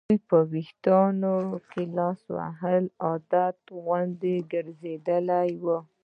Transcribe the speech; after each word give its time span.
د 0.01 0.05
دې 0.09 0.17
په 0.29 0.39
ویښتانو 0.51 1.35
کې 1.71 1.81
لاس 1.97 2.21
وهل 2.35 2.83
مې 2.89 2.93
عادت 3.05 3.57
غوندې 3.85 4.35
ګرځېدلی 4.53 5.49
و. 5.63 5.65